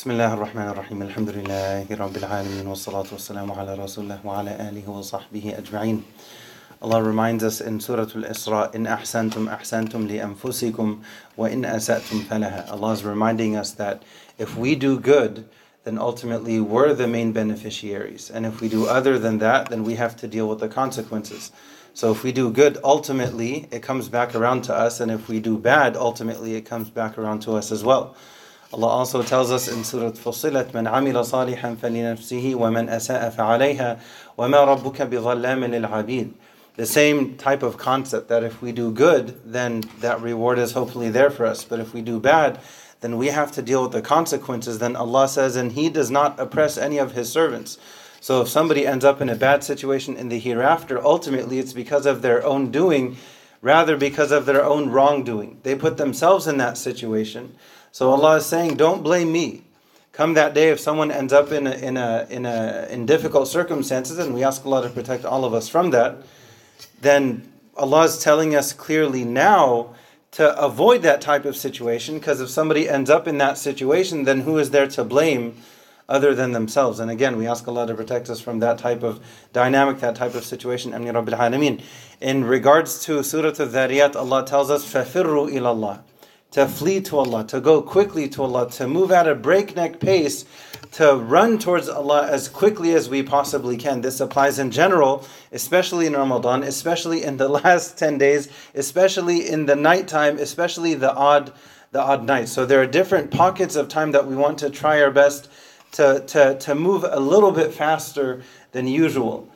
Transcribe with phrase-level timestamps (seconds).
[0.00, 1.02] Bismillahirrahmanirrahim.
[1.02, 2.70] Elhamdülillahi Rabbil alamin.
[2.70, 6.04] Ve salatu ve selamu ala Resulullah ve ala alihi ve sahbihi ecma'in.
[6.82, 10.18] Allah reminds us in Surah Al-Isra, إن أحسنتم أحسنتم li
[11.38, 11.78] وَإِن wa
[12.30, 12.70] فَلَهَا.
[12.70, 14.02] Allah is reminding us that
[14.38, 15.44] if we do good,
[15.84, 18.30] then ultimately we're the main beneficiaries.
[18.30, 21.52] And if we do other than that, then we have to deal with the consequences.
[21.92, 24.98] So if we do good, ultimately it comes back around to us.
[25.00, 28.16] And if we do bad, ultimately it comes back around to us as well.
[28.73, 33.99] Allah also tells us in Surah Fussilat, من عمل صالحا فلنفسه ومن أساء فعليها
[34.37, 36.33] وما ربك بظلام للعبيد.
[36.75, 41.09] The same type of concept that if we do good, then that reward is hopefully
[41.09, 41.63] there for us.
[41.63, 42.59] But if we do bad,
[42.99, 44.79] then we have to deal with the consequences.
[44.79, 47.77] Then Allah says, and He does not oppress any of His servants.
[48.19, 52.05] So if somebody ends up in a bad situation in the hereafter, ultimately it's because
[52.05, 53.17] of their own doing,
[53.61, 55.59] rather because of their own wrongdoing.
[55.63, 57.55] They put themselves in that situation.
[57.91, 59.63] So Allah is saying, don't blame me.
[60.11, 63.47] Come that day, if someone ends up in a, in a, in a, in difficult
[63.47, 66.17] circumstances, and we ask Allah to protect all of us from that,
[67.01, 69.93] then Allah is telling us clearly now
[70.31, 74.41] to avoid that type of situation because if somebody ends up in that situation, then
[74.41, 75.55] who is there to blame
[76.09, 76.99] other than themselves?
[76.99, 80.35] And again, we ask Allah to protect us from that type of dynamic, that type
[80.35, 80.91] of situation.
[80.91, 81.81] Amni Rabbil Alameen.
[82.19, 86.01] In regards to Surah Al-Dhariyat, Allah tells us, فَفِرُّوا إِلَى اللَّهِ
[86.52, 90.44] To flee to Allah, to go quickly to Allah, to move at a breakneck pace,
[90.92, 94.00] to run towards Allah as quickly as we possibly can.
[94.00, 99.66] This applies in general, especially in Ramadan, especially in the last 10 days, especially in
[99.66, 101.52] the nighttime, especially the odd
[101.92, 102.52] the odd nights.
[102.52, 105.48] So there are different pockets of time that we want to try our best
[105.92, 108.42] to, to, to move a little bit faster
[108.72, 109.48] than usual.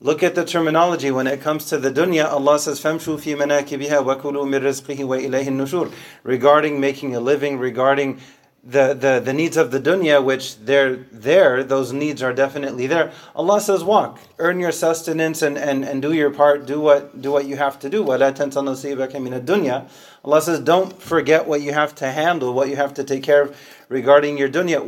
[0.00, 2.24] Look at the terminology when it comes to the dunya.
[2.24, 5.90] Allah says, "Famshu fi manakibiha wa kulu min rizqihi wa ilayhi nushur."
[6.22, 8.20] Regarding making a living, regarding
[8.64, 13.12] the, the, the needs of the dunya, which they're there, those needs are definitely there.
[13.34, 17.30] Allah says, walk, earn your sustenance and, and, and do your part, do what do
[17.30, 18.04] what you have to do.
[18.04, 19.88] dunya.
[20.24, 23.42] Allah says, don't forget what you have to handle, what you have to take care
[23.42, 23.56] of
[23.88, 24.84] regarding your dunya.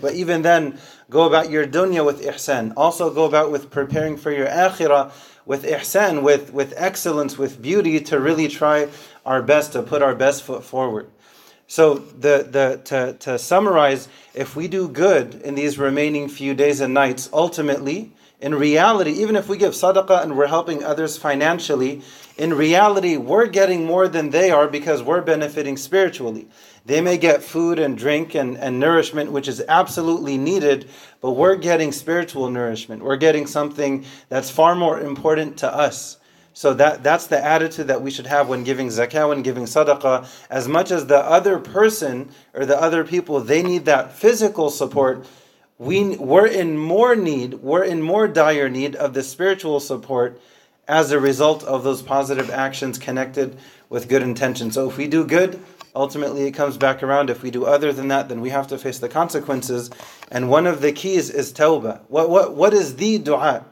[0.00, 0.78] But even then,
[1.10, 2.72] go about your dunya with ihsan.
[2.76, 5.12] Also go about with preparing for your akhirah
[5.46, 8.88] with ihsan, with, with excellence, with beauty, to really try
[9.26, 11.10] our best, to put our best foot forward.
[11.70, 16.80] So the, the to, to summarize, if we do good in these remaining few days
[16.80, 18.10] and nights, ultimately,
[18.40, 22.02] in reality, even if we give sadaqah and we're helping others financially,
[22.36, 26.48] in reality, we're getting more than they are because we're benefiting spiritually.
[26.86, 31.54] They may get food and drink and, and nourishment, which is absolutely needed, but we're
[31.54, 33.04] getting spiritual nourishment.
[33.04, 36.16] We're getting something that's far more important to us.
[36.52, 40.28] So that, that's the attitude that we should have when giving zakah, when giving sadaqah.
[40.50, 45.26] As much as the other person or the other people, they need that physical support,
[45.78, 50.40] we, we're in more need, we're in more dire need of the spiritual support
[50.88, 53.56] as a result of those positive actions connected
[53.88, 54.72] with good intention.
[54.72, 55.62] So if we do good,
[55.94, 57.30] ultimately it comes back around.
[57.30, 59.88] If we do other than that, then we have to face the consequences.
[60.30, 62.00] And one of the keys is tawbah.
[62.08, 63.64] What, what, what is the dua?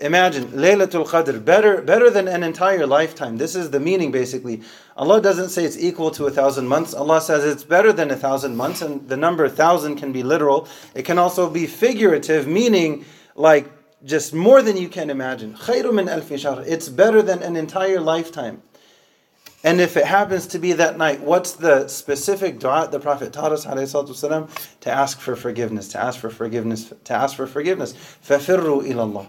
[0.00, 3.38] Imagine Laylatul Qadr, better, better than an entire lifetime.
[3.38, 4.60] This is the meaning basically.
[4.94, 6.92] Allah doesn't say it's equal to a thousand months.
[6.92, 10.68] Allah says it's better than a thousand months, and the number thousand can be literal.
[10.94, 13.70] It can also be figurative, meaning like
[14.04, 15.54] just more than you can imagine.
[15.54, 18.60] خَيْرٌ مِنْ أَلْفِ شَهْرٍ It's better than an entire lifetime.
[19.64, 23.52] And if it happens to be that night, what's the specific dua the Prophet taught
[23.52, 27.94] us والسلام, to ask for forgiveness, to ask for forgiveness, to ask for forgiveness.
[27.94, 29.26] فَفِرُّوا إِلَى اللَّهِ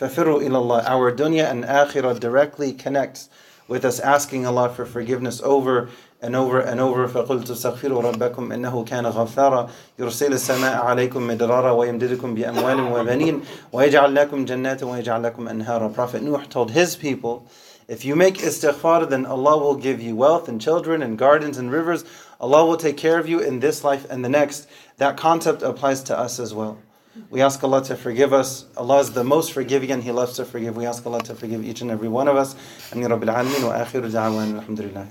[0.00, 3.30] فَفِرُّوا إِلَى اللَّهِ Our dunya and akhirah directly connects
[3.66, 5.88] with us asking Allah for forgiveness over
[6.20, 12.34] and over and over فقلت استغفروا ربكم إنه كان غفارا يرسل السماء عليكم مدرارا ويمددكم
[12.34, 13.40] بأموال وبنين
[13.72, 17.46] ويجعل لكم جنات ويجعل لكم أنهارا Prophet Nuh told his people
[17.88, 21.72] if you make istighfar then Allah will give you wealth and children and gardens and
[21.72, 22.04] rivers
[22.40, 26.02] Allah will take care of you in this life and the next that concept applies
[26.04, 26.78] to us as well
[27.29, 28.65] we ask Allah to forgive us.
[28.77, 30.77] Allah is the most forgiving and He loves to forgive.
[30.77, 32.55] We ask Allah to forgive each and every one of us.
[32.91, 35.07] Rabbil Alameen wa akhiru da'awan alhamdulillah.